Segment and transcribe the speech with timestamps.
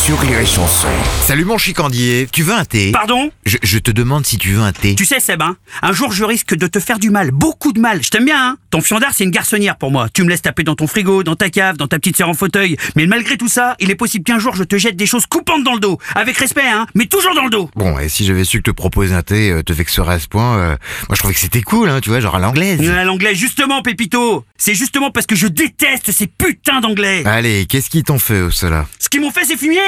[0.00, 0.88] sur Rire et Chanson.
[1.26, 2.90] Salut mon chicandier, tu veux un thé?
[2.90, 3.30] Pardon?
[3.44, 4.94] Je, je te demande si tu veux un thé.
[4.94, 7.80] Tu sais Seb, hein, un jour je risque de te faire du mal, beaucoup de
[7.80, 8.02] mal.
[8.02, 8.56] Je t'aime bien, hein?
[8.70, 10.08] Ton fiandard c'est une garçonnière pour moi.
[10.08, 12.34] Tu me laisses taper dans ton frigo, dans ta cave, dans ta petite sœur en
[12.34, 12.78] fauteuil.
[12.96, 15.64] Mais malgré tout ça, il est possible qu'un jour je te jette des choses coupantes
[15.64, 15.98] dans le dos.
[16.14, 17.70] Avec respect, hein, mais toujours dans le dos.
[17.76, 20.28] Bon, et si j'avais su que te proposer un thé euh, te vexerait à ce
[20.28, 20.76] point, euh,
[21.08, 22.80] moi je trouvais que c'était cool, hein, tu vois, genre à l'anglaise.
[22.88, 24.46] À l'anglais, justement, Pépito.
[24.56, 27.22] C'est justement parce que je déteste ces putains d'anglais.
[27.26, 28.86] Allez, qu'est-ce qu'ils t'ont fait, cela?
[28.98, 29.78] Ce qu'ils m'ont fait, c'est fumier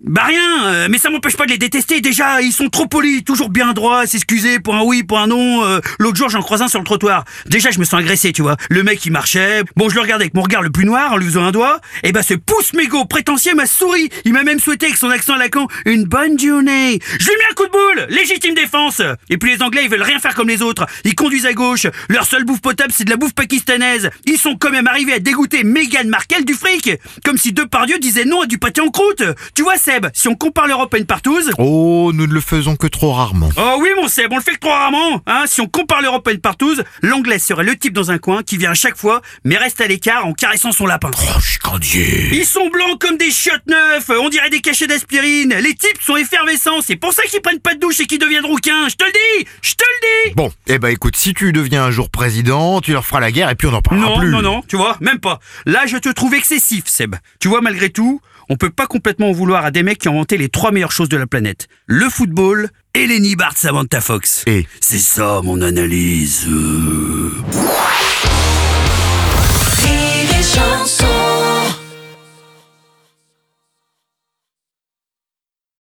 [0.00, 2.00] Bah rien, euh, mais ça m'empêche pas de les détester.
[2.00, 5.64] Déjà, ils sont trop polis, toujours bien droits, s'excuser pour un oui, pour un non.
[5.64, 7.24] Euh, L'autre jour, j'en croise un sur le trottoir.
[7.46, 8.56] Déjà, je me sens agressé, tu vois.
[8.68, 9.62] Le mec, il marchait.
[9.74, 11.80] Bon, je le regardais avec mon regard le plus noir en lui faisant un doigt.
[12.02, 14.10] Et bah, ce pouce mégot prétentieux m'a souri.
[14.24, 17.00] Il m'a même souhaité avec son accent à la con une bonne journée.
[17.18, 19.90] Je lui ai mis un coup de boule Légitime défense Et puis les Anglais, ils
[19.90, 20.86] veulent rien faire comme les autres.
[21.04, 21.86] Ils conduisent à gauche.
[22.10, 24.10] Leur seule bouffe potable, c'est de la bouffe pakistanaise.
[24.26, 26.90] Ils sont quand même arrivés à dégoûter Meghan Markle du fric.
[27.24, 29.22] Comme si Depardieu disait non à du pâté en croûte.
[29.54, 32.76] Tu vois, Seb, si on compare l'Europe à une partouze, Oh, nous ne le faisons
[32.76, 33.50] que trop rarement.
[33.56, 35.22] Oh oui mon Seb, on le fait que trop rarement.
[35.26, 38.42] Hein si on compare l'Europe à une partouze, l'anglais serait le type dans un coin
[38.42, 41.10] qui vient à chaque fois, mais reste à l'écart en caressant son lapin.
[41.14, 41.76] Oh,
[42.32, 45.54] Ils sont blancs comme des chiottes neufs, on dirait des cachets d'aspirine.
[45.60, 48.46] Les types sont effervescents, c'est pour ça qu'ils prennent pas de douche et qu'ils deviennent
[48.46, 48.88] rouquins.
[48.88, 50.34] Je te le dis, je te le dis.
[50.34, 53.50] Bon, eh ben écoute, si tu deviens un jour président, tu leur feras la guerre
[53.50, 54.30] et puis on n'en parlera Non, plus.
[54.30, 55.40] non, non, tu vois, même pas.
[55.66, 57.16] Là, je te trouve excessif, Seb.
[57.40, 60.12] Tu vois, malgré tout, on peut pas complètement en vouloir à des mecs qui ont
[60.12, 61.68] inventé les trois meilleures choses de la planète.
[61.86, 64.44] Le football et les nibards Samantha Fox.
[64.46, 66.46] Et C'est ça mon analyse.